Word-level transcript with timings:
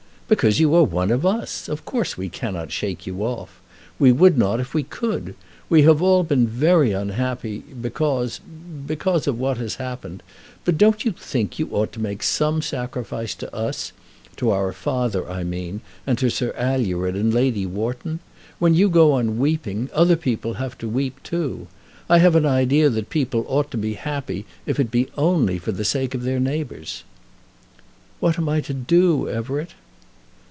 "Because 0.31 0.61
you 0.61 0.73
are 0.75 0.83
one 0.83 1.11
of 1.11 1.25
us. 1.25 1.67
Of 1.67 1.83
course 1.83 2.15
we 2.17 2.29
cannot 2.29 2.71
shake 2.71 3.05
you 3.05 3.21
off. 3.23 3.59
We 3.99 4.13
would 4.13 4.37
not 4.37 4.61
if 4.61 4.73
we 4.73 4.83
could. 4.83 5.35
We 5.67 5.81
have 5.81 6.01
all 6.01 6.23
been 6.23 6.47
very 6.47 6.93
unhappy 6.93 7.63
because, 7.81 8.39
because 8.39 9.27
of 9.27 9.37
what 9.37 9.57
has 9.57 9.75
happened. 9.75 10.23
But 10.63 10.77
don't 10.77 11.03
you 11.03 11.11
think 11.11 11.59
you 11.59 11.67
ought 11.71 11.91
to 11.91 11.99
make 11.99 12.23
some 12.23 12.61
sacrifice 12.61 13.35
to 13.35 13.53
us, 13.53 13.91
to 14.37 14.51
our 14.51 14.71
father, 14.71 15.29
I 15.29 15.43
mean, 15.43 15.81
and 16.07 16.17
to 16.19 16.29
Sir 16.29 16.53
Alured 16.55 17.17
and 17.17 17.33
Lady 17.33 17.65
Wharton? 17.65 18.21
When 18.57 18.73
you 18.73 18.87
go 18.87 19.11
on 19.11 19.37
weeping, 19.37 19.89
other 19.93 20.15
people 20.15 20.53
have 20.53 20.77
to 20.77 20.87
weep 20.87 21.21
too. 21.23 21.67
I 22.09 22.19
have 22.19 22.37
an 22.37 22.45
idea 22.45 22.89
that 22.89 23.09
people 23.09 23.43
ought 23.49 23.69
to 23.71 23.77
be 23.77 23.95
happy 23.95 24.45
if 24.65 24.79
it 24.79 24.91
be 24.91 25.09
only 25.17 25.57
for 25.59 25.73
the 25.73 25.83
sake 25.83 26.15
of 26.15 26.23
their 26.23 26.39
neighbours." 26.39 27.03
"What 28.21 28.39
am 28.39 28.47
I 28.47 28.61
to 28.61 28.73
do, 28.73 29.27
Everett?" 29.27 29.73